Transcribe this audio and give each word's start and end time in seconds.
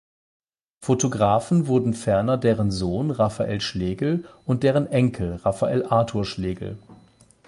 Fotografen 0.83 1.67
wurden 1.67 1.93
ferner 1.93 2.39
deren 2.39 2.71
Sohn 2.71 3.11
Raphael 3.11 3.61
Schlegel 3.61 4.25
und 4.47 4.63
deren 4.63 4.87
Enkel 4.87 5.35
Raphael 5.35 5.85
Arthur 5.85 6.25
Schlegel. 6.25 6.79